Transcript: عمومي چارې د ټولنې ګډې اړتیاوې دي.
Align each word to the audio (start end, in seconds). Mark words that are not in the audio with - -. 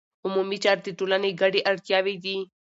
عمومي 0.25 0.57
چارې 0.63 0.81
د 0.83 0.89
ټولنې 0.99 1.31
ګډې 1.41 1.61
اړتیاوې 1.71 2.15
دي. 2.23 2.37